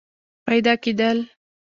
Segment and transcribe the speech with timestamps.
[0.47, 1.17] پیدا کېدل